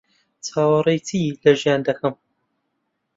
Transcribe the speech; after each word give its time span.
چاوەڕێی 0.45 0.99
چی 1.07 1.21
لە 1.43 1.51
ژیان 1.61 1.81
دەکەم؟ 1.87 2.15